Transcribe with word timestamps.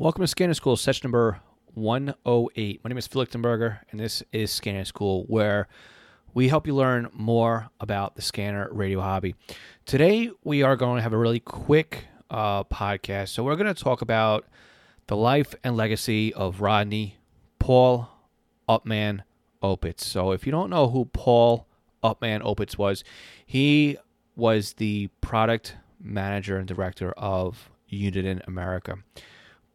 Welcome 0.00 0.22
to 0.22 0.28
Scanner 0.28 0.54
School, 0.54 0.76
session 0.76 1.08
number 1.08 1.40
108. 1.74 2.84
My 2.84 2.88
name 2.88 2.98
is 2.98 3.08
Phil 3.08 3.26
Lichtenberger, 3.26 3.80
and 3.90 3.98
this 3.98 4.22
is 4.30 4.52
Scanner 4.52 4.84
School, 4.84 5.24
where 5.24 5.66
we 6.32 6.46
help 6.46 6.68
you 6.68 6.74
learn 6.76 7.08
more 7.12 7.70
about 7.80 8.14
the 8.14 8.22
scanner 8.22 8.68
radio 8.70 9.00
hobby. 9.00 9.34
Today, 9.86 10.30
we 10.44 10.62
are 10.62 10.76
going 10.76 10.98
to 10.98 11.02
have 11.02 11.12
a 11.12 11.18
really 11.18 11.40
quick 11.40 12.04
uh, 12.30 12.62
podcast. 12.62 13.30
So, 13.30 13.42
we're 13.42 13.56
going 13.56 13.74
to 13.74 13.82
talk 13.82 14.00
about 14.00 14.46
the 15.08 15.16
life 15.16 15.56
and 15.64 15.76
legacy 15.76 16.32
of 16.32 16.60
Rodney 16.60 17.16
Paul 17.58 18.08
Upman 18.68 19.22
Opitz. 19.64 20.02
So, 20.02 20.30
if 20.30 20.46
you 20.46 20.52
don't 20.52 20.70
know 20.70 20.90
who 20.90 21.06
Paul 21.06 21.66
Upman 22.04 22.42
Opitz 22.42 22.78
was, 22.78 23.02
he 23.44 23.98
was 24.36 24.74
the 24.74 25.08
product 25.20 25.74
manager 26.00 26.56
and 26.56 26.68
director 26.68 27.10
of 27.16 27.68
Uniden 27.90 28.46
America. 28.46 28.98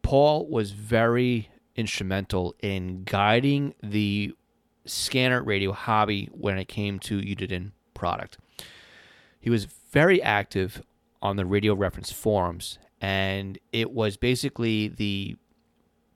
Paul 0.04 0.46
was 0.46 0.72
very 0.72 1.48
instrumental 1.74 2.54
in 2.60 3.04
guiding 3.04 3.74
the 3.82 4.34
scanner 4.84 5.42
radio 5.42 5.72
hobby 5.72 6.28
when 6.30 6.58
it 6.58 6.68
came 6.68 6.98
to 7.00 7.20
Uniden 7.20 7.72
product. 7.94 8.36
He 9.40 9.48
was 9.48 9.64
very 9.64 10.22
active 10.22 10.82
on 11.22 11.36
the 11.36 11.46
radio 11.46 11.74
reference 11.74 12.12
forums, 12.12 12.78
and 13.00 13.58
it 13.72 13.92
was 13.92 14.18
basically 14.18 14.88
the 14.88 15.36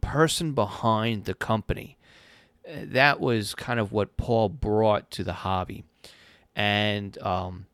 person 0.03 0.53
behind 0.53 1.25
the 1.25 1.35
company. 1.35 1.97
That 2.71 3.21
was 3.21 3.55
kind 3.55 3.81
of 3.81 3.91
what 3.91 4.19
Paul 4.19 4.51
brought 4.51 5.11
to 5.13 5.25
the 5.25 5.33
hobby, 5.33 5.85
and 6.55 7.17
um, 7.23 7.67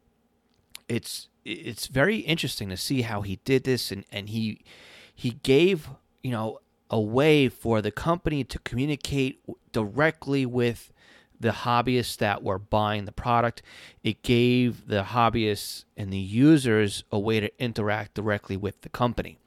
it's 0.88 1.28
it's 1.44 1.88
very 1.88 2.18
interesting 2.18 2.68
to 2.68 2.76
see 2.76 3.02
how 3.02 3.22
he 3.22 3.40
did 3.44 3.64
this, 3.64 3.90
and, 3.90 4.04
and 4.12 4.28
he 4.28 4.64
he 5.12 5.32
gave 5.42 5.88
you 6.24 6.32
know, 6.32 6.58
a 6.90 7.00
way 7.00 7.48
for 7.48 7.80
the 7.80 7.92
company 7.92 8.42
to 8.42 8.58
communicate 8.60 9.40
directly 9.70 10.44
with 10.44 10.92
the 11.38 11.50
hobbyists 11.50 12.16
that 12.16 12.42
were 12.42 12.58
buying 12.58 13.04
the 13.04 13.12
product. 13.12 13.62
It 14.02 14.22
gave 14.22 14.88
the 14.88 15.02
hobbyists 15.02 15.84
and 15.96 16.12
the 16.12 16.18
users 16.18 17.04
a 17.12 17.18
way 17.18 17.40
to 17.40 17.50
interact 17.62 18.14
directly 18.14 18.56
with 18.56 18.80
the 18.80 18.88
company. 18.88 19.38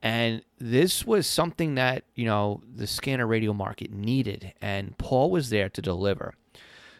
And 0.00 0.42
this 0.58 1.04
was 1.04 1.26
something 1.26 1.74
that, 1.74 2.04
you 2.14 2.24
know, 2.24 2.62
the 2.72 2.86
scanner 2.86 3.26
radio 3.26 3.52
market 3.52 3.92
needed, 3.92 4.54
and 4.62 4.96
Paul 4.96 5.30
was 5.30 5.50
there 5.50 5.68
to 5.68 5.82
deliver. 5.82 6.34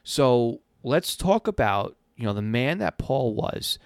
So 0.02 0.60
let's 0.82 1.16
talk 1.16 1.46
about, 1.46 1.96
you 2.16 2.24
know, 2.24 2.34
the 2.34 2.42
man 2.42 2.78
that 2.78 2.98
Paul 2.98 3.34
was 3.34 3.78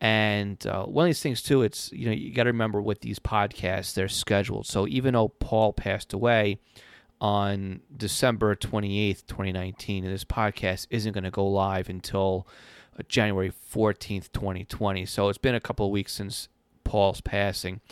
and 0.00 0.66
uh, 0.66 0.84
one 0.84 1.04
of 1.04 1.08
these 1.08 1.22
things 1.22 1.42
too, 1.42 1.62
it's 1.62 1.92
you 1.92 2.06
know 2.06 2.12
you 2.12 2.32
got 2.32 2.44
to 2.44 2.50
remember 2.50 2.80
with 2.80 3.00
these 3.00 3.18
podcasts 3.18 3.92
they're 3.92 4.08
scheduled. 4.08 4.66
So 4.66 4.86
even 4.88 5.14
though 5.14 5.28
Paul 5.28 5.72
passed 5.72 6.12
away 6.12 6.58
on 7.20 7.80
December 7.94 8.54
twenty 8.54 8.98
eighth, 9.00 9.26
twenty 9.26 9.52
nineteen, 9.52 10.04
this 10.04 10.24
podcast 10.24 10.86
isn't 10.88 11.12
going 11.12 11.24
to 11.24 11.30
go 11.30 11.46
live 11.46 11.90
until 11.90 12.46
uh, 12.98 13.02
January 13.08 13.50
fourteenth, 13.50 14.32
twenty 14.32 14.64
twenty. 14.64 15.04
So 15.04 15.28
it's 15.28 15.36
been 15.38 15.54
a 15.54 15.60
couple 15.60 15.84
of 15.84 15.92
weeks 15.92 16.14
since 16.14 16.48
Paul's 16.82 17.20
passing, 17.20 17.82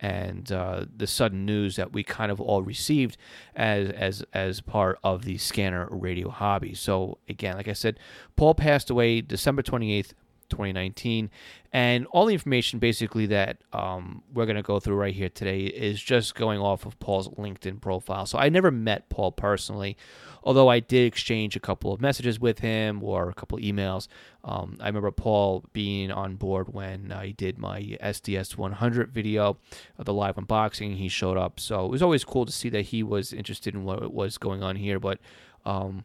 and 0.00 0.50
uh, 0.50 0.86
the 0.96 1.06
sudden 1.06 1.44
news 1.44 1.76
that 1.76 1.92
we 1.92 2.02
kind 2.02 2.32
of 2.32 2.40
all 2.40 2.62
received 2.62 3.18
as 3.54 3.90
as 3.90 4.24
as 4.32 4.62
part 4.62 4.98
of 5.04 5.26
the 5.26 5.36
scanner 5.36 5.86
radio 5.90 6.30
hobby. 6.30 6.72
So 6.72 7.18
again, 7.28 7.56
like 7.56 7.68
I 7.68 7.74
said, 7.74 7.98
Paul 8.36 8.54
passed 8.54 8.88
away 8.88 9.20
December 9.20 9.60
twenty 9.60 9.92
eighth. 9.92 10.14
2019. 10.48 11.30
And 11.72 12.06
all 12.06 12.26
the 12.26 12.32
information 12.32 12.78
basically 12.78 13.26
that 13.26 13.58
um, 13.72 14.22
we're 14.32 14.46
going 14.46 14.56
to 14.56 14.62
go 14.62 14.80
through 14.80 14.96
right 14.96 15.14
here 15.14 15.28
today 15.28 15.60
is 15.60 16.02
just 16.02 16.34
going 16.34 16.60
off 16.60 16.86
of 16.86 16.98
Paul's 16.98 17.28
LinkedIn 17.28 17.80
profile. 17.80 18.24
So 18.26 18.38
I 18.38 18.48
never 18.48 18.70
met 18.70 19.08
Paul 19.10 19.32
personally, 19.32 19.96
although 20.42 20.68
I 20.68 20.80
did 20.80 21.06
exchange 21.06 21.56
a 21.56 21.60
couple 21.60 21.92
of 21.92 22.00
messages 22.00 22.40
with 22.40 22.60
him 22.60 23.02
or 23.02 23.28
a 23.28 23.34
couple 23.34 23.58
of 23.58 23.64
emails. 23.64 24.08
Um, 24.44 24.78
I 24.80 24.86
remember 24.86 25.10
Paul 25.10 25.64
being 25.72 26.10
on 26.10 26.36
board 26.36 26.72
when 26.72 27.12
I 27.12 27.32
did 27.32 27.58
my 27.58 27.80
SDS 28.02 28.56
100 28.56 29.12
video 29.12 29.58
of 29.98 30.06
the 30.06 30.14
live 30.14 30.36
unboxing. 30.36 30.96
He 30.96 31.08
showed 31.08 31.36
up. 31.36 31.60
So 31.60 31.84
it 31.84 31.90
was 31.90 32.02
always 32.02 32.24
cool 32.24 32.46
to 32.46 32.52
see 32.52 32.70
that 32.70 32.86
he 32.86 33.02
was 33.02 33.32
interested 33.32 33.74
in 33.74 33.84
what 33.84 34.12
was 34.12 34.38
going 34.38 34.62
on 34.62 34.76
here. 34.76 34.98
But 34.98 35.18
um, 35.66 36.04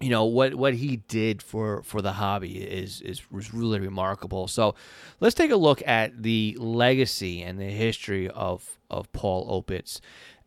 you 0.00 0.10
know 0.10 0.24
what 0.24 0.54
what 0.54 0.74
he 0.74 0.98
did 1.08 1.42
for 1.42 1.82
for 1.82 2.02
the 2.02 2.12
hobby 2.12 2.58
is 2.58 3.00
is 3.00 3.30
was 3.30 3.54
really 3.54 3.80
remarkable. 3.80 4.46
So 4.46 4.74
let's 5.20 5.34
take 5.34 5.50
a 5.50 5.56
look 5.56 5.82
at 5.86 6.22
the 6.22 6.56
legacy 6.58 7.42
and 7.42 7.58
the 7.58 7.64
history 7.64 8.28
of 8.28 8.78
of 8.90 9.10
Paul 9.12 9.62
Opitz, 9.62 10.00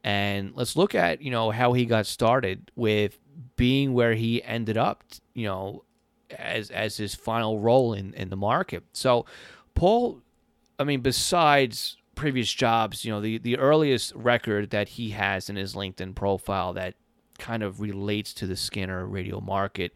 and 0.03 0.51
let's 0.55 0.75
look 0.75 0.93
at 0.93 1.21
you 1.21 1.31
know 1.31 1.49
how 1.51 1.73
he 1.73 1.85
got 1.85 2.05
started 2.05 2.71
with 2.75 3.17
being 3.55 3.93
where 3.93 4.13
he 4.13 4.43
ended 4.43 4.77
up. 4.77 5.03
You 5.33 5.47
know, 5.47 5.83
as 6.37 6.69
as 6.69 6.97
his 6.97 7.15
final 7.15 7.59
role 7.59 7.93
in 7.93 8.13
in 8.13 8.29
the 8.29 8.37
market. 8.37 8.83
So 8.93 9.25
Paul, 9.73 10.21
I 10.77 10.83
mean, 10.83 11.01
besides 11.01 11.97
previous 12.15 12.51
jobs, 12.53 13.03
you 13.03 13.11
know, 13.11 13.21
the 13.21 13.39
the 13.39 13.57
earliest 13.57 14.13
record 14.13 14.69
that 14.69 14.89
he 14.89 15.11
has 15.11 15.49
in 15.49 15.55
his 15.55 15.73
LinkedIn 15.73 16.13
profile 16.15 16.73
that 16.73 16.95
kind 17.39 17.63
of 17.63 17.79
relates 17.79 18.33
to 18.35 18.47
the 18.47 18.55
scanner 18.55 19.05
radio 19.05 19.39
market. 19.39 19.93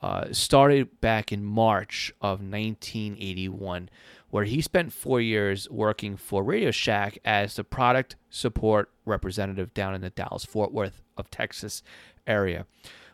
Uh, 0.00 0.32
started 0.32 1.00
back 1.00 1.30
in 1.30 1.44
March 1.44 2.12
of 2.20 2.40
1981, 2.40 3.88
where 4.30 4.44
he 4.44 4.60
spent 4.60 4.92
four 4.92 5.20
years 5.20 5.70
working 5.70 6.16
for 6.16 6.42
Radio 6.42 6.72
Shack 6.72 7.18
as 7.24 7.54
the 7.54 7.62
product 7.62 8.16
support 8.28 8.90
representative 9.04 9.72
down 9.74 9.94
in 9.94 10.00
the 10.00 10.10
Dallas 10.10 10.44
Fort 10.44 10.72
Worth 10.72 11.02
of 11.16 11.30
Texas 11.30 11.84
area. 12.26 12.66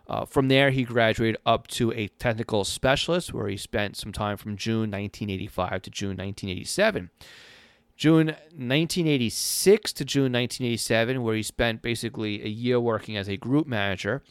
Uh, 0.08 0.24
from 0.24 0.48
there, 0.48 0.70
he 0.70 0.84
graduated 0.84 1.38
up 1.44 1.66
to 1.66 1.92
a 1.92 2.08
technical 2.08 2.64
specialist, 2.64 3.34
where 3.34 3.48
he 3.48 3.58
spent 3.58 3.96
some 3.96 4.12
time 4.12 4.38
from 4.38 4.56
June 4.56 4.90
1985 4.90 5.82
to 5.82 5.90
June 5.90 6.16
1987. 6.16 7.10
June 7.98 8.28
1986 8.28 9.92
to 9.92 10.04
June 10.04 10.32
1987, 10.32 11.20
where 11.20 11.34
he 11.34 11.42
spent 11.42 11.82
basically 11.82 12.44
a 12.44 12.48
year 12.48 12.78
working 12.78 13.16
as 13.16 13.28
a 13.28 13.36
group 13.36 13.66
manager. 13.66 14.22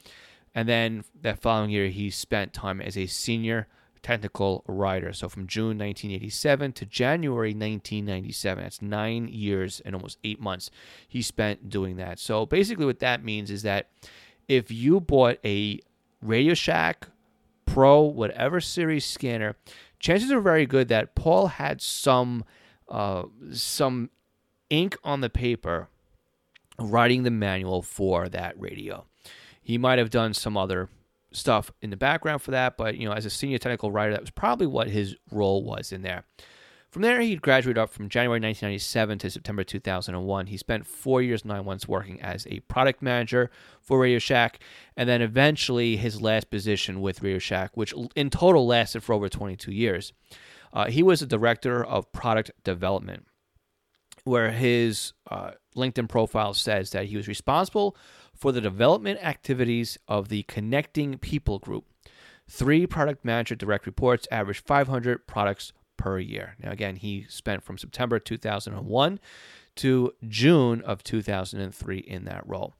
And 0.55 0.69
then 0.69 1.03
that 1.21 1.41
following 1.41 1.69
year, 1.69 1.89
he 1.89 2.09
spent 2.09 2.53
time 2.53 2.79
as 2.79 2.97
a 2.97 3.07
senior 3.07 3.67
technical 4.01 4.63
writer. 4.67 5.11
So 5.11 5.27
from 5.27 5.47
June 5.47 5.77
1987 5.77 6.71
to 6.73 6.85
January 6.85 7.49
1997, 7.49 8.63
that's 8.63 8.81
nine 8.81 9.27
years 9.27 9.81
and 9.83 9.93
almost 9.93 10.17
eight 10.23 10.39
months 10.39 10.71
he 11.05 11.21
spent 11.21 11.69
doing 11.69 11.97
that. 11.97 12.19
So 12.19 12.45
basically, 12.45 12.85
what 12.85 12.99
that 12.99 13.21
means 13.21 13.51
is 13.51 13.63
that 13.63 13.89
if 14.47 14.71
you 14.71 15.01
bought 15.01 15.39
a 15.43 15.81
Radio 16.21 16.53
Shack 16.53 17.09
Pro, 17.65 18.01
whatever 18.03 18.61
series 18.61 19.03
scanner, 19.03 19.57
chances 19.99 20.31
are 20.31 20.39
very 20.39 20.65
good 20.65 20.87
that 20.87 21.15
Paul 21.15 21.47
had 21.47 21.81
some 21.81 22.45
uh, 22.89 23.23
some 23.51 24.09
ink 24.69 24.97
on 25.03 25.21
the 25.21 25.29
paper 25.29 25.89
writing 26.79 27.23
the 27.23 27.31
manual 27.31 27.81
for 27.81 28.29
that 28.29 28.59
radio. 28.59 29.05
He 29.61 29.77
might 29.77 29.99
have 29.99 30.09
done 30.09 30.33
some 30.33 30.55
other 30.55 30.89
stuff 31.31 31.71
in 31.81 31.89
the 31.89 31.97
background 31.97 32.41
for 32.41 32.51
that, 32.51 32.77
but 32.77 32.97
you 32.97 33.07
know, 33.07 33.13
as 33.13 33.25
a 33.25 33.29
senior 33.29 33.57
technical 33.57 33.91
writer, 33.91 34.11
that 34.11 34.21
was 34.21 34.29
probably 34.29 34.67
what 34.67 34.87
his 34.87 35.15
role 35.31 35.63
was 35.63 35.91
in 35.91 36.01
there. 36.01 36.23
From 36.89 37.01
there, 37.01 37.19
he 37.19 37.35
graduated 37.35 37.77
up 37.77 37.89
from 37.89 38.07
January 38.07 38.39
1997 38.39 39.19
to 39.19 39.29
September 39.29 39.63
2001. 39.63 40.47
He 40.47 40.57
spent 40.57 40.87
four 40.87 41.21
years, 41.21 41.43
nine 41.43 41.65
months 41.65 41.87
working 41.87 42.21
as 42.21 42.47
a 42.47 42.61
product 42.61 43.01
manager 43.01 43.51
for 43.81 43.99
Radio 43.99 44.19
Shack, 44.19 44.59
and 44.95 45.07
then 45.09 45.21
eventually 45.21 45.97
his 45.97 46.21
last 46.21 46.49
position 46.49 47.01
with 47.01 47.21
Radio 47.21 47.39
Shack, 47.39 47.75
which 47.75 47.93
in 48.15 48.29
total 48.29 48.65
lasted 48.65 49.03
for 49.03 49.13
over 49.13 49.27
22 49.27 49.71
years. 49.71 50.13
Uh, 50.73 50.89
he 50.89 51.03
was 51.03 51.21
a 51.21 51.27
director 51.27 51.83
of 51.83 52.11
product 52.11 52.51
development, 52.63 53.25
where 54.23 54.51
his 54.51 55.13
uh, 55.29 55.51
LinkedIn 55.75 56.09
profile 56.09 56.53
says 56.53 56.91
that 56.91 57.05
he 57.05 57.17
was 57.17 57.27
responsible 57.27 57.95
for 58.35 58.51
the 58.51 58.61
development 58.61 59.23
activities 59.23 59.97
of 60.07 60.29
the 60.29 60.43
Connecting 60.43 61.17
People 61.17 61.59
group. 61.59 61.85
Three 62.49 62.87
product 62.87 63.25
manager 63.25 63.55
direct 63.55 63.85
reports 63.85 64.27
averaged 64.31 64.65
500 64.65 65.27
products 65.27 65.73
per 65.97 66.19
year. 66.19 66.55
Now, 66.61 66.71
again, 66.71 66.95
he 66.95 67.25
spent 67.27 67.63
from 67.63 67.77
September 67.77 68.19
2001 68.19 69.19
to 69.77 70.13
June 70.27 70.81
of 70.81 71.03
2003 71.03 71.97
in 71.97 72.25
that 72.25 72.47
role. 72.47 72.75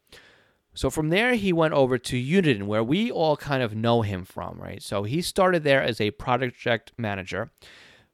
So 0.78 0.92
from 0.92 1.10
there, 1.10 1.34
he 1.34 1.52
went 1.52 1.74
over 1.74 1.98
to 1.98 2.24
Uniden, 2.24 2.68
where 2.68 2.84
we 2.84 3.10
all 3.10 3.36
kind 3.36 3.64
of 3.64 3.76
know 3.76 4.04
him 4.04 4.24
from, 4.24 4.60
right? 4.60 4.80
So 4.80 5.02
he 5.02 5.24
started 5.24 5.64
there 5.64 5.82
as 5.82 6.00
a 6.00 6.12
project 6.12 6.92
manager 7.00 7.50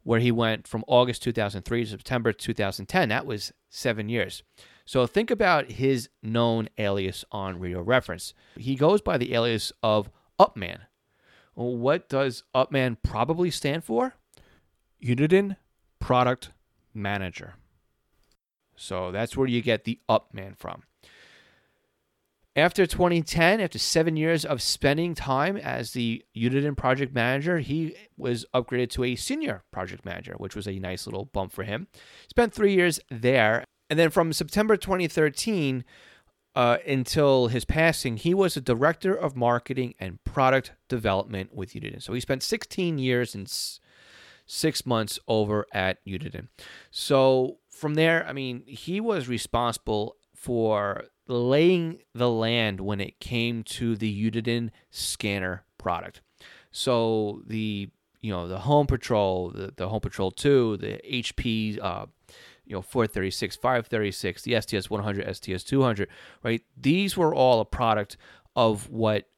where 0.03 0.21
he 0.21 0.31
went 0.31 0.65
from 0.65 0.85
August 0.87 1.23
2003 1.23 1.83
to 1.83 1.89
September 1.89 2.31
2010. 2.31 3.09
That 3.09 3.25
was 3.25 3.51
seven 3.69 4.07
years. 4.07 4.43
So 4.85 5.05
think 5.05 5.29
about 5.29 5.71
his 5.71 6.07
known 6.21 6.69
alias 6.77 7.25
on 7.33 7.59
Radio 7.59 7.81
Reference. 7.81 8.33
He 8.55 8.75
goes 8.75 9.01
by 9.01 9.17
the 9.17 9.33
alias 9.33 9.73
of 9.83 10.09
Upman. 10.39 10.83
What 11.55 12.07
does 12.07 12.43
Upman 12.55 12.95
probably 13.03 13.51
stand 13.51 13.83
for? 13.83 14.15
Uniden 15.03 15.57
Product 15.99 16.51
Manager. 16.93 17.55
So 18.77 19.11
that's 19.11 19.35
where 19.35 19.47
you 19.47 19.61
get 19.61 19.83
the 19.83 19.99
Upman 20.09 20.57
from. 20.57 20.83
After 22.55 22.85
2010, 22.85 23.59
after 23.61 23.79
seven 23.79 24.15
years 24.15 24.45
of 24.45 24.61
spending 24.61 25.15
time 25.15 25.57
as 25.57 25.93
the 25.93 26.23
Uniden 26.37 26.77
project 26.77 27.13
manager, 27.13 27.59
he 27.59 27.95
was 28.15 28.45
upgraded 28.53 28.89
to 28.91 29.03
a 29.03 29.15
senior 29.15 29.63
project 29.71 30.05
manager, 30.05 30.35
which 30.37 30.55
was 30.55 30.67
a 30.67 30.77
nice 30.77 31.07
little 31.07 31.25
bump 31.25 31.51
for 31.51 31.63
him. 31.63 31.87
Spent 32.29 32.53
three 32.53 32.73
years 32.75 32.99
there. 33.09 33.63
And 33.89 33.97
then 33.97 34.11
from 34.11 34.33
September 34.33 34.77
2013 34.77 35.83
uh, 36.55 36.77
until 36.87 37.47
his 37.47 37.65
passing, 37.65 38.17
he 38.17 38.35
was 38.35 38.55
a 38.55 38.61
director 38.61 39.15
of 39.15 39.35
marketing 39.35 39.95
and 39.99 40.23
product 40.23 40.73
development 40.87 41.55
with 41.55 41.73
Uniden. 41.73 42.03
So 42.03 42.13
he 42.13 42.19
spent 42.19 42.43
16 42.43 42.99
years 42.99 43.33
and 43.33 43.47
s- 43.47 43.79
six 44.45 44.85
months 44.85 45.17
over 45.27 45.65
at 45.73 46.05
Uniden. 46.05 46.49
So 46.91 47.57
from 47.67 47.95
there, 47.95 48.23
I 48.27 48.33
mean, 48.33 48.61
he 48.67 49.01
was 49.01 49.27
responsible 49.27 50.17
for 50.35 51.05
laying 51.27 51.99
the 52.13 52.29
land 52.29 52.81
when 52.81 52.99
it 52.99 53.19
came 53.19 53.63
to 53.63 53.95
the 53.95 54.31
Uniden 54.31 54.69
scanner 54.91 55.63
product. 55.77 56.21
So 56.71 57.41
the 57.45 57.89
you 58.21 58.31
know 58.31 58.47
the 58.47 58.59
Home 58.59 58.87
Patrol, 58.87 59.49
the, 59.51 59.73
the 59.75 59.89
Home 59.89 60.01
Patrol 60.01 60.31
2, 60.31 60.77
the 60.77 60.99
HP 61.09 61.79
uh, 61.81 62.05
you 62.65 62.75
know 62.75 62.81
436, 62.81 63.55
536, 63.55 64.41
the 64.43 64.53
SDS 64.53 64.89
100, 64.89 65.27
SDS 65.27 65.65
200, 65.65 66.09
right? 66.43 66.61
These 66.75 67.17
were 67.17 67.33
all 67.33 67.59
a 67.59 67.65
product 67.65 68.17
of 68.55 68.89
what 68.89 69.29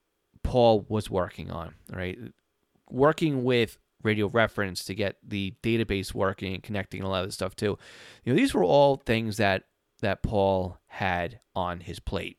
Paul 0.44 0.86
was 0.88 1.10
working 1.10 1.52
on, 1.52 1.74
right? 1.92 2.18
Working 2.90 3.44
with 3.44 3.78
radio 4.04 4.28
reference 4.28 4.86
to 4.86 4.94
get 4.94 5.18
the 5.28 5.54
database 5.64 6.14
working 6.14 6.54
and 6.54 6.64
connecting 6.64 7.02
and 7.02 7.08
all 7.08 7.22
that 7.22 7.34
stuff 7.34 7.56
too. 7.56 7.78
You 8.24 8.34
know, 8.34 8.38
these 8.38 8.54
were 8.54 8.64
all 8.64 8.98
things 8.98 9.38
that 9.38 9.64
that 10.02 10.24
Paul 10.24 10.80
had 10.88 11.40
on 11.56 11.82
his 11.82 12.00
plate. 12.00 12.38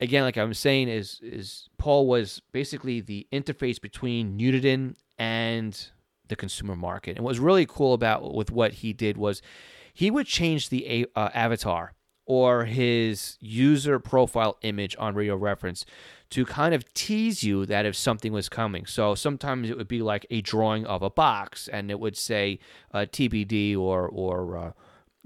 Again, 0.00 0.22
like 0.22 0.36
I'm 0.36 0.54
saying, 0.54 0.88
is 0.88 1.20
is 1.22 1.68
Paul 1.78 2.06
was 2.06 2.42
basically 2.52 3.00
the 3.00 3.26
interface 3.32 3.80
between 3.80 4.38
Uniden 4.38 4.96
and 5.18 5.90
the 6.28 6.36
consumer 6.36 6.76
market. 6.76 7.16
And 7.16 7.24
what 7.24 7.30
was 7.30 7.40
really 7.40 7.66
cool 7.66 7.94
about 7.94 8.34
with 8.34 8.50
what 8.50 8.74
he 8.74 8.92
did 8.92 9.16
was 9.16 9.40
he 9.94 10.10
would 10.10 10.26
change 10.26 10.68
the 10.68 11.06
uh, 11.16 11.30
avatar 11.32 11.94
or 12.26 12.64
his 12.64 13.38
user 13.40 13.98
profile 13.98 14.58
image 14.62 14.96
on 14.98 15.14
Radio 15.14 15.36
Reference 15.36 15.86
to 16.28 16.44
kind 16.44 16.74
of 16.74 16.92
tease 16.92 17.44
you 17.44 17.64
that 17.66 17.86
if 17.86 17.94
something 17.94 18.32
was 18.32 18.48
coming. 18.48 18.84
So 18.84 19.14
sometimes 19.14 19.70
it 19.70 19.78
would 19.78 19.88
be 19.88 20.02
like 20.02 20.26
a 20.28 20.40
drawing 20.40 20.84
of 20.84 21.02
a 21.02 21.10
box, 21.10 21.68
and 21.68 21.90
it 21.90 22.00
would 22.00 22.16
say 22.16 22.58
uh, 22.92 23.06
TBD 23.10 23.76
or 23.78 24.08
or 24.08 24.56
uh, 24.56 24.72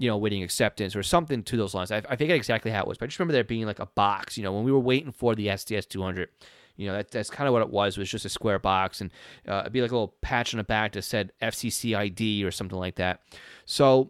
you 0.01 0.07
know, 0.07 0.17
waiting 0.17 0.41
acceptance 0.41 0.95
or 0.95 1.03
something 1.03 1.43
to 1.43 1.55
those 1.55 1.75
lines. 1.75 1.91
I, 1.91 1.97
I 1.97 2.15
forget 2.15 2.31
exactly 2.31 2.71
how 2.71 2.81
it 2.81 2.87
was, 2.87 2.97
but 2.97 3.05
I 3.05 3.07
just 3.07 3.19
remember 3.19 3.33
there 3.33 3.43
being 3.43 3.67
like 3.67 3.77
a 3.77 3.85
box. 3.85 4.35
You 4.35 4.43
know, 4.43 4.51
when 4.51 4.63
we 4.63 4.71
were 4.71 4.79
waiting 4.79 5.11
for 5.11 5.35
the 5.35 5.45
SDS 5.45 5.87
200, 5.89 6.27
you 6.75 6.87
know, 6.87 6.93
that, 6.93 7.11
that's 7.11 7.29
kind 7.29 7.47
of 7.47 7.53
what 7.53 7.61
it 7.61 7.69
was. 7.69 7.97
It 7.97 7.99
was 7.99 8.09
just 8.09 8.25
a 8.25 8.29
square 8.29 8.57
box, 8.57 8.99
and 8.99 9.11
uh, 9.47 9.59
it'd 9.59 9.73
be 9.73 9.83
like 9.83 9.91
a 9.91 9.93
little 9.93 10.15
patch 10.21 10.55
on 10.55 10.57
the 10.57 10.63
back 10.63 10.93
that 10.93 11.03
said 11.03 11.33
FCC 11.39 11.95
ID 11.95 12.43
or 12.43 12.49
something 12.49 12.79
like 12.79 12.95
that. 12.95 13.21
So 13.65 14.09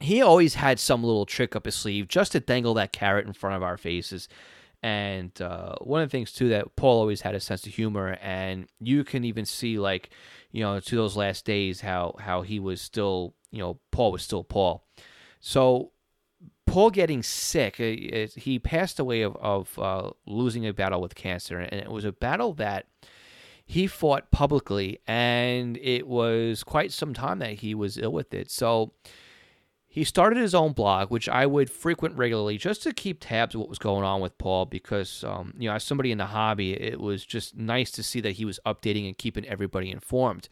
he 0.00 0.22
always 0.22 0.54
had 0.54 0.80
some 0.80 1.04
little 1.04 1.26
trick 1.26 1.54
up 1.54 1.66
his 1.66 1.74
sleeve 1.74 2.08
just 2.08 2.32
to 2.32 2.40
dangle 2.40 2.72
that 2.74 2.92
carrot 2.92 3.26
in 3.26 3.34
front 3.34 3.56
of 3.56 3.62
our 3.62 3.76
faces. 3.76 4.26
And 4.82 5.38
uh, 5.42 5.74
one 5.82 6.00
of 6.00 6.08
the 6.08 6.12
things 6.12 6.32
too 6.32 6.48
that 6.48 6.74
Paul 6.76 6.98
always 6.98 7.20
had 7.20 7.34
a 7.34 7.40
sense 7.40 7.66
of 7.66 7.74
humor, 7.74 8.16
and 8.22 8.68
you 8.80 9.04
can 9.04 9.24
even 9.24 9.44
see 9.44 9.78
like, 9.78 10.08
you 10.50 10.62
know, 10.62 10.80
to 10.80 10.96
those 10.96 11.14
last 11.14 11.44
days 11.44 11.82
how 11.82 12.14
how 12.18 12.40
he 12.40 12.58
was 12.58 12.80
still, 12.80 13.34
you 13.50 13.58
know, 13.58 13.78
Paul 13.90 14.12
was 14.12 14.22
still 14.22 14.44
Paul. 14.44 14.86
So 15.40 15.92
Paul 16.66 16.90
getting 16.90 17.22
sick, 17.22 17.80
uh, 17.80 18.28
he 18.40 18.58
passed 18.58 19.00
away 19.00 19.22
of, 19.22 19.36
of 19.36 19.78
uh, 19.78 20.10
losing 20.26 20.66
a 20.66 20.72
battle 20.72 21.00
with 21.00 21.14
cancer, 21.14 21.58
and 21.58 21.80
it 21.80 21.90
was 21.90 22.04
a 22.04 22.12
battle 22.12 22.52
that 22.54 22.86
he 23.64 23.86
fought 23.86 24.30
publicly, 24.30 25.00
and 25.06 25.76
it 25.78 26.06
was 26.06 26.62
quite 26.62 26.92
some 26.92 27.14
time 27.14 27.38
that 27.40 27.54
he 27.54 27.74
was 27.74 27.98
ill 27.98 28.12
with 28.12 28.32
it. 28.34 28.50
So 28.50 28.92
he 29.92 30.04
started 30.04 30.38
his 30.38 30.54
own 30.54 30.72
blog, 30.72 31.10
which 31.10 31.28
I 31.28 31.46
would 31.46 31.68
frequent 31.68 32.16
regularly 32.16 32.58
just 32.58 32.84
to 32.84 32.92
keep 32.92 33.18
tabs 33.18 33.56
of 33.56 33.60
what 33.60 33.68
was 33.68 33.80
going 33.80 34.04
on 34.04 34.20
with 34.20 34.38
Paul, 34.38 34.66
because 34.66 35.24
um, 35.24 35.52
you 35.58 35.68
know, 35.68 35.74
as 35.74 35.82
somebody 35.82 36.12
in 36.12 36.18
the 36.18 36.26
hobby, 36.26 36.74
it 36.74 37.00
was 37.00 37.26
just 37.26 37.56
nice 37.56 37.90
to 37.92 38.02
see 38.04 38.20
that 38.20 38.32
he 38.32 38.44
was 38.44 38.60
updating 38.64 39.08
and 39.08 39.18
keeping 39.18 39.44
everybody 39.46 39.90
informed. 39.90 40.48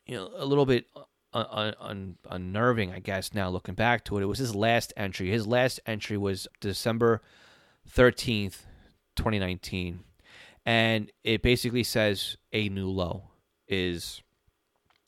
you 0.06 0.16
know, 0.16 0.30
a 0.34 0.46
little 0.46 0.64
bit 0.64 0.86
un- 1.32 1.74
un- 1.80 2.16
unnerving, 2.30 2.92
I 2.92 3.00
guess, 3.00 3.34
now 3.34 3.48
looking 3.48 3.74
back 3.74 4.04
to 4.04 4.18
it, 4.18 4.22
it 4.22 4.26
was 4.26 4.38
his 4.38 4.54
last 4.54 4.92
entry. 4.96 5.30
His 5.30 5.46
last 5.46 5.80
entry 5.86 6.16
was 6.16 6.48
December 6.60 7.22
13th, 7.90 8.62
2019. 9.16 10.00
And 10.66 11.10
it 11.24 11.42
basically 11.42 11.84
says 11.84 12.36
a 12.52 12.68
new 12.68 12.88
low 12.88 13.30
is 13.66 14.22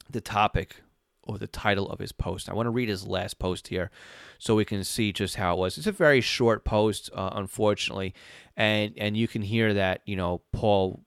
the 0.08 0.20
topic 0.20 0.76
or 1.22 1.38
the 1.38 1.46
title 1.46 1.88
of 1.90 1.98
his 1.98 2.12
post. 2.12 2.48
I 2.48 2.54
want 2.54 2.66
to 2.66 2.70
read 2.70 2.88
his 2.88 3.06
last 3.06 3.38
post 3.38 3.68
here 3.68 3.90
so 4.38 4.54
we 4.54 4.64
can 4.64 4.82
see 4.84 5.12
just 5.12 5.36
how 5.36 5.54
it 5.54 5.58
was. 5.58 5.78
It's 5.78 5.86
a 5.86 5.92
very 5.92 6.20
short 6.20 6.64
post, 6.64 7.10
uh, 7.14 7.30
unfortunately, 7.34 8.14
and 8.56 8.94
and 8.96 9.16
you 9.16 9.28
can 9.28 9.42
hear 9.42 9.74
that 9.74 10.00
you 10.06 10.16
know 10.16 10.42
Paul 10.52 11.04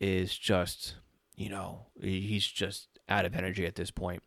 is 0.00 0.36
just 0.36 0.96
you 1.34 1.48
know 1.48 1.86
he's 2.00 2.46
just 2.46 2.97
out 3.08 3.24
of 3.24 3.34
energy 3.34 3.66
at 3.66 3.74
this 3.74 3.90
point. 3.90 4.22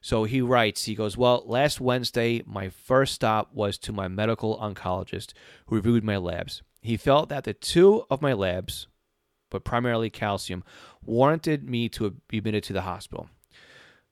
So 0.00 0.24
he 0.24 0.42
writes, 0.42 0.84
he 0.84 0.94
goes, 0.94 1.16
Well, 1.16 1.42
last 1.46 1.80
Wednesday, 1.80 2.42
my 2.44 2.68
first 2.68 3.14
stop 3.14 3.54
was 3.54 3.78
to 3.78 3.92
my 3.92 4.06
medical 4.06 4.58
oncologist 4.58 5.32
who 5.66 5.76
reviewed 5.76 6.04
my 6.04 6.18
labs. 6.18 6.62
He 6.82 6.98
felt 6.98 7.30
that 7.30 7.44
the 7.44 7.54
two 7.54 8.04
of 8.10 8.20
my 8.20 8.34
labs, 8.34 8.86
but 9.50 9.64
primarily 9.64 10.10
calcium, 10.10 10.62
warranted 11.02 11.68
me 11.68 11.88
to 11.88 12.16
be 12.28 12.36
admitted 12.36 12.64
to 12.64 12.74
the 12.74 12.82
hospital. 12.82 13.30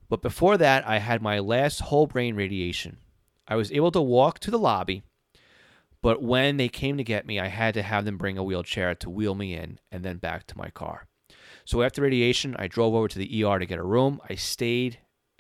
But 0.09 0.23
before 0.23 0.57
that, 0.57 0.87
I 0.87 0.99
had 0.99 1.21
my 1.21 1.39
last 1.39 1.81
whole 1.81 2.07
brain 2.07 2.37
radiation. 2.37 2.97
I 3.47 3.57
was 3.57 3.71
able 3.71 3.91
to 3.93 4.01
walk 4.01 4.39
to 4.41 4.51
the 4.51 4.59
lobby, 4.59 5.03
but 6.01 6.23
when 6.23 6.57
they 6.57 6.69
came 6.69 6.97
to 6.97 7.05
get 7.05 7.27
me, 7.27 7.39
I 7.39 7.49
had 7.49 7.75
to 7.75 7.83
have 7.83 8.07
them 8.07 8.17
bring 8.17 8.39
a 8.39 8.43
wheelchair 8.43 8.95
to 8.95 9.11
wheel 9.11 9.35
me 9.35 9.55
in 9.55 9.79
and 9.91 10.03
then 10.03 10.17
back 10.17 10.47
to 10.47 10.57
my 10.59 10.71
car. 10.71 11.07
So 11.65 11.83
after 11.83 12.03
radiation, 12.03 12.57
I 12.59 12.67
drove 12.67 12.95
over 12.95 13.09
to 13.09 13.19
the 13.19 13.45
ER 13.45 13.59
to 13.59 13.67
get 13.67 13.79
a 13.79 13.85
room. 13.85 14.21
I 14.29 14.35
stayed, 14.35 14.99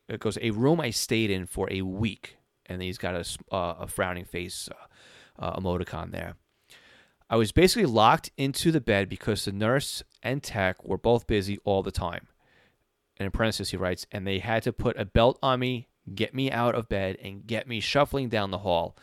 it 0.08 0.20
goes, 0.20 0.38
a 0.40 0.50
room 0.50 0.80
I 0.80 0.90
stayed 0.90 1.30
in 1.30 1.46
for 1.46 1.68
a 1.70 1.82
week. 1.82 2.36
And 2.66 2.80
he's 2.80 2.98
got 2.98 3.14
a, 3.14 3.54
uh, 3.54 3.74
a 3.80 3.86
frowning 3.86 4.24
face 4.24 4.68
uh, 4.70 5.42
uh, 5.42 5.58
emoticon 5.58 6.12
there. 6.12 6.34
I 7.28 7.36
was 7.36 7.50
basically 7.50 7.86
locked 7.86 8.30
into 8.36 8.70
the 8.70 8.80
bed 8.80 9.08
because 9.08 9.44
the 9.44 9.52
nurse 9.52 10.02
and 10.22 10.42
tech 10.42 10.84
were 10.84 10.98
both 10.98 11.26
busy 11.26 11.58
all 11.64 11.82
the 11.82 11.90
time 11.90 12.28
in 13.22 13.30
parenthesis, 13.30 13.70
he 13.70 13.76
writes, 13.76 14.06
and 14.10 14.26
they 14.26 14.38
had 14.38 14.62
to 14.64 14.72
put 14.72 14.98
a 14.98 15.04
belt 15.04 15.38
on 15.42 15.60
me, 15.60 15.88
get 16.14 16.34
me 16.34 16.50
out 16.50 16.74
of 16.74 16.88
bed, 16.88 17.16
and 17.22 17.46
get 17.46 17.66
me 17.66 17.80
shuffling 17.80 18.28
down 18.28 18.50
the 18.50 18.58
hall. 18.58 18.96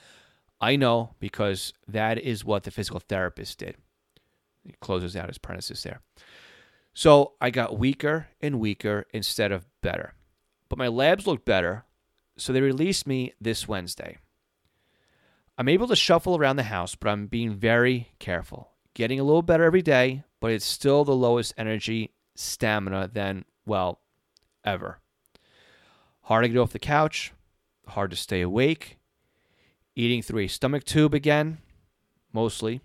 I 0.61 0.75
know 0.75 1.15
because 1.19 1.73
that 1.87 2.17
is 2.17 2.43
what 2.43 2.63
the 2.63 2.71
physical 2.71 2.99
therapist 2.99 3.59
did. 3.59 3.77
He 4.63 4.73
closes 4.81 5.15
out 5.15 5.29
his 5.29 5.37
parenthesis 5.37 5.83
there. 5.83 6.01
So 6.99 7.35
I 7.39 7.49
got 7.49 7.79
weaker 7.79 8.27
and 8.41 8.59
weaker 8.59 9.05
instead 9.13 9.53
of 9.53 9.65
better. 9.81 10.15
But 10.67 10.77
my 10.77 10.89
labs 10.89 11.25
looked 11.25 11.45
better, 11.45 11.85
so 12.35 12.51
they 12.51 12.59
released 12.59 13.07
me 13.07 13.31
this 13.39 13.69
Wednesday. 13.69 14.17
I'm 15.57 15.69
able 15.69 15.87
to 15.87 15.95
shuffle 15.95 16.35
around 16.35 16.57
the 16.57 16.63
house, 16.63 16.95
but 16.95 17.07
I'm 17.07 17.27
being 17.27 17.53
very 17.55 18.09
careful. 18.19 18.71
Getting 18.95 19.17
a 19.17 19.23
little 19.23 19.41
better 19.41 19.63
every 19.63 19.81
day, 19.81 20.25
but 20.41 20.51
it's 20.51 20.65
still 20.65 21.05
the 21.05 21.15
lowest 21.15 21.53
energy 21.57 22.11
stamina 22.35 23.11
than, 23.13 23.45
well, 23.65 24.01
ever. 24.65 24.99
Hard 26.23 26.43
to 26.43 26.49
get 26.49 26.57
off 26.57 26.73
the 26.73 26.79
couch, 26.79 27.31
hard 27.87 28.11
to 28.11 28.17
stay 28.17 28.41
awake, 28.41 28.99
eating 29.95 30.21
through 30.21 30.41
a 30.41 30.47
stomach 30.47 30.83
tube 30.83 31.13
again, 31.13 31.59
mostly. 32.33 32.81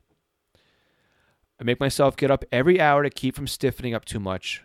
I 1.61 1.65
make 1.65 1.81
myself 1.81 2.17
get 2.17 2.31
up 2.31 2.45
every 2.51 2.81
hour 2.81 3.03
to 3.03 3.11
keep 3.11 3.35
from 3.37 3.47
stiffening 3.47 3.95
up 3.95 4.05
too 4.05 4.21
much, 4.21 4.65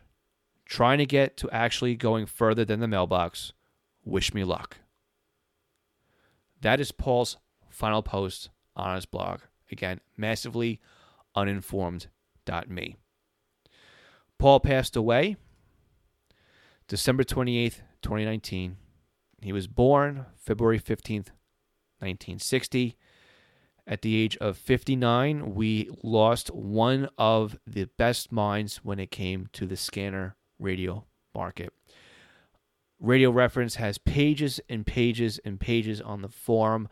trying 0.66 0.98
to 0.98 1.06
get 1.06 1.38
to 1.38 1.50
actually 1.52 1.96
going 1.96 2.26
further 2.26 2.66
than 2.66 2.80
the 2.80 2.88
mailbox. 2.88 3.54
Wish 4.04 4.34
me 4.34 4.44
luck. 4.44 4.78
That 6.62 6.80
is 6.80 6.92
Paul's 6.92 7.38
final 7.70 8.02
post 8.02 8.50
on 8.76 8.96
his 8.96 9.06
blog. 9.06 9.42
Again, 9.72 10.02
massively 10.18 10.80
uninformed.me. 11.36 12.96
Paul 14.40 14.60
passed 14.60 14.96
away 14.96 15.38
December 16.88 17.24
28th, 17.24 17.82
2019. 18.02 18.78
He 19.42 19.54
was 19.54 19.68
born 19.68 20.26
February 20.38 20.80
15th, 20.80 21.30
1960. 22.00 22.98
At 23.90 24.04
the 24.04 24.16
age 24.18 24.38
of 24.38 24.56
59, 24.56 25.56
we 25.56 25.90
lost 26.04 26.54
one 26.54 27.10
of 27.18 27.58
the 27.66 27.86
best 27.98 28.32
minds 28.32 28.78
when 28.84 29.00
it 29.00 29.10
came 29.10 29.48
to 29.54 29.66
the 29.66 29.76
scanner 29.76 30.36
radio 30.60 31.06
market. 31.34 31.74
Radio 33.00 33.32
Reference 33.32 33.76
has 33.76 33.98
pages 33.98 34.62
and 34.70 34.86
pages 34.86 35.40
and 35.44 35.60
pages 35.60 36.02
on 36.02 36.22
the 36.22 36.30
forum 36.30 36.88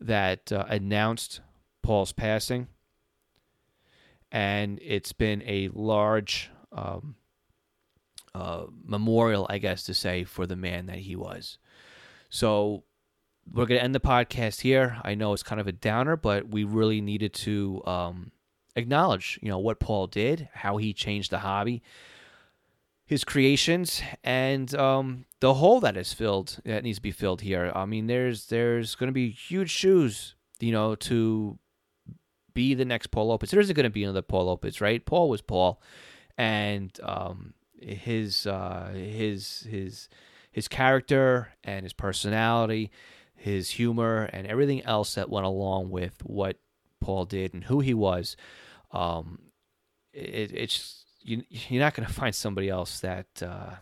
that 0.00 0.50
uh, 0.50 0.64
announced 0.68 1.42
Paul's 1.82 2.12
passing. 2.12 2.68
And 4.32 4.78
it's 4.80 5.12
been 5.12 5.42
a 5.44 5.68
large 5.74 6.50
um, 6.72 7.16
uh, 8.34 8.64
memorial, 8.82 9.46
I 9.50 9.58
guess, 9.58 9.82
to 9.82 9.92
say, 9.92 10.24
for 10.24 10.46
the 10.46 10.56
man 10.56 10.86
that 10.86 11.00
he 11.00 11.14
was. 11.14 11.58
So 12.30 12.84
we're 13.52 13.66
going 13.66 13.78
to 13.78 13.84
end 13.84 13.94
the 13.94 14.00
podcast 14.00 14.60
here. 14.60 14.98
I 15.04 15.14
know 15.14 15.32
it's 15.32 15.42
kind 15.42 15.60
of 15.60 15.66
a 15.66 15.72
downer, 15.72 16.16
but 16.16 16.48
we 16.48 16.64
really 16.64 17.00
needed 17.00 17.32
to 17.34 17.82
um, 17.86 18.32
acknowledge, 18.76 19.38
you 19.42 19.48
know, 19.48 19.58
what 19.58 19.80
Paul 19.80 20.06
did, 20.06 20.48
how 20.54 20.76
he 20.76 20.92
changed 20.92 21.30
the 21.30 21.38
hobby, 21.38 21.82
his 23.06 23.24
creations, 23.24 24.02
and 24.22 24.74
um, 24.74 25.24
the 25.40 25.54
hole 25.54 25.80
that 25.80 25.96
is 25.96 26.12
filled 26.12 26.58
that 26.64 26.84
needs 26.84 26.98
to 26.98 27.02
be 27.02 27.10
filled 27.10 27.40
here. 27.40 27.72
I 27.74 27.86
mean, 27.86 28.06
there's 28.06 28.46
there's 28.46 28.94
going 28.94 29.08
to 29.08 29.14
be 29.14 29.30
huge 29.30 29.70
shoes, 29.70 30.34
you 30.60 30.72
know, 30.72 30.94
to 30.96 31.58
be 32.52 32.74
the 32.74 32.84
next 32.84 33.08
Paul 33.08 33.36
Opitz. 33.36 33.50
There 33.50 33.60
isn't 33.60 33.74
going 33.74 33.84
to 33.84 33.90
be 33.90 34.04
another 34.04 34.22
Paul 34.22 34.56
Opitz, 34.56 34.80
right? 34.80 35.04
Paul 35.04 35.28
was 35.30 35.40
Paul, 35.40 35.80
and 36.36 36.98
um, 37.02 37.54
his 37.80 38.46
uh, 38.46 38.90
his 38.94 39.66
his 39.70 40.08
his 40.50 40.68
character 40.68 41.52
and 41.64 41.84
his 41.84 41.92
personality, 41.92 42.90
his 43.38 43.70
humor, 43.70 44.28
and 44.32 44.46
everything 44.46 44.84
else 44.84 45.14
that 45.14 45.30
went 45.30 45.46
along 45.46 45.90
with 45.90 46.14
what 46.24 46.58
Paul 47.00 47.24
did 47.24 47.54
and 47.54 47.64
who 47.64 47.80
he 47.80 47.94
was. 47.94 48.36
Um, 48.92 49.40
it, 50.12 50.52
it's 50.52 51.04
you, 51.20 51.44
you're 51.48 51.82
not 51.82 51.94
going 51.94 52.06
to 52.08 52.12
find 52.12 52.34
somebody 52.34 52.68
else 52.68 53.00
that 53.00 53.26
uh, 53.42 53.76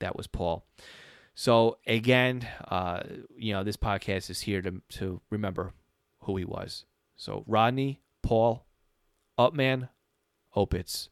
that 0.00 0.16
was 0.16 0.26
Paul. 0.26 0.66
So 1.34 1.78
again, 1.86 2.46
uh, 2.68 3.02
you 3.36 3.52
know, 3.52 3.62
this 3.62 3.76
podcast 3.76 4.30
is 4.30 4.40
here 4.40 4.62
to 4.62 4.82
to 4.90 5.20
remember 5.30 5.72
who 6.20 6.36
he 6.36 6.44
was. 6.44 6.84
So 7.16 7.44
Rodney 7.46 8.00
Paul 8.22 8.66
Upman 9.38 9.88
Opitz 10.54 11.08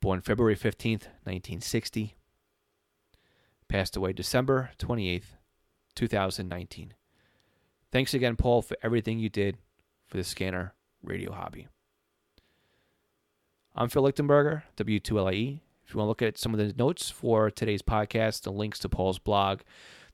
born 0.00 0.20
February 0.20 0.54
15th, 0.54 1.08
1960, 1.24 2.14
passed 3.68 3.96
away 3.96 4.12
December 4.12 4.70
28th, 4.78 5.35
2019. 5.96 6.94
Thanks 7.90 8.14
again, 8.14 8.36
Paul, 8.36 8.62
for 8.62 8.76
everything 8.82 9.18
you 9.18 9.28
did 9.28 9.56
for 10.06 10.16
the 10.16 10.24
scanner 10.24 10.74
radio 11.02 11.32
hobby. 11.32 11.66
I'm 13.74 13.88
Phil 13.88 14.02
Lichtenberger, 14.02 14.62
W2LIE. 14.76 15.60
If 15.84 15.94
you 15.94 15.98
want 15.98 16.06
to 16.06 16.08
look 16.08 16.22
at 16.22 16.38
some 16.38 16.54
of 16.54 16.58
the 16.58 16.72
notes 16.76 17.10
for 17.10 17.50
today's 17.50 17.82
podcast, 17.82 18.42
the 18.42 18.52
links 18.52 18.78
to 18.80 18.88
Paul's 18.88 19.18
blog, 19.18 19.60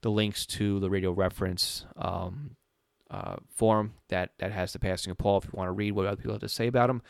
the 0.03 0.11
links 0.11 0.45
to 0.47 0.81
the 0.81 0.91
radio 0.91 1.12
reference 1.12 1.87
um, 1.97 2.57
uh, 3.11 3.37
forum 3.49 3.95
that, 4.09 4.33
that 4.39 4.53
has 4.53 4.73
the 4.73 4.79
passing 4.79 5.11
of 5.11 5.19
Paul, 5.19 5.39
if 5.39 5.45
you 5.45 5.51
want 5.55 5.69
to 5.69 5.73
read 5.73 5.93
what 5.93 6.07
other 6.07 6.17
people 6.17 6.33
have 6.33 6.41
to 6.41 6.49
say 6.49 6.67
about 6.67 6.91
him, 6.91 7.03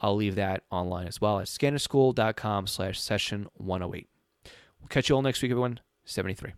I'll 0.00 0.16
leave 0.16 0.36
that 0.36 0.64
online 0.70 1.06
as 1.06 1.20
well 1.20 1.40
at 1.40 1.46
scannerschool.com 1.46 2.66
slash 2.66 3.00
session 3.00 3.48
108. 3.54 4.08
We'll 4.80 4.88
catch 4.88 5.08
you 5.08 5.16
all 5.16 5.22
next 5.22 5.42
week, 5.42 5.50
everyone. 5.50 5.80
73. 6.04 6.54